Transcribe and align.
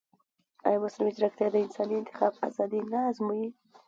ایا 0.67 0.81
مصنوعي 0.83 1.13
ځیرکتیا 1.15 1.47
د 1.51 1.55
انساني 1.63 1.95
انتخاب 1.97 2.33
ازادي 2.47 2.79
نه 2.91 2.99
ازموي؟ 3.09 3.47